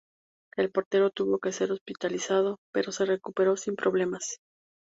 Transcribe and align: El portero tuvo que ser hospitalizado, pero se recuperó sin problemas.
El 0.57 0.71
portero 0.71 1.11
tuvo 1.11 1.37
que 1.37 1.51
ser 1.51 1.71
hospitalizado, 1.71 2.57
pero 2.73 2.91
se 2.91 3.05
recuperó 3.05 3.55
sin 3.55 3.75
problemas. 3.75 4.39